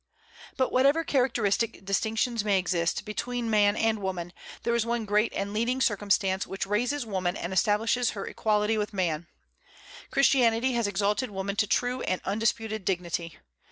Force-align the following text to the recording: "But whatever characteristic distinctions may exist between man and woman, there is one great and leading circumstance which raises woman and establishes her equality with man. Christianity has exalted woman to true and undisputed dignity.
"But 0.57 0.71
whatever 0.71 1.03
characteristic 1.03 1.85
distinctions 1.85 2.43
may 2.43 2.57
exist 2.57 3.05
between 3.05 3.51
man 3.51 3.75
and 3.75 3.99
woman, 4.01 4.33
there 4.63 4.73
is 4.73 4.83
one 4.83 5.05
great 5.05 5.31
and 5.35 5.53
leading 5.53 5.79
circumstance 5.79 6.47
which 6.47 6.65
raises 6.65 7.05
woman 7.05 7.37
and 7.37 7.53
establishes 7.53 8.09
her 8.17 8.25
equality 8.25 8.79
with 8.79 8.93
man. 8.95 9.27
Christianity 10.09 10.71
has 10.73 10.87
exalted 10.87 11.29
woman 11.29 11.55
to 11.57 11.67
true 11.67 12.01
and 12.01 12.19
undisputed 12.25 12.83
dignity. 12.83 13.37